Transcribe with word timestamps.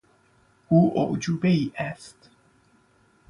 او 0.69 0.93
اعجوبهای 0.97 1.71
است. 1.75 2.29